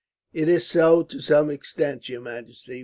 "'It 0.33 0.49
is 0.49 0.65
so 0.65 1.03
to 1.03 1.21
some 1.21 1.51
extent, 1.51 2.09
your 2.09 2.21
majesty. 2.21 2.79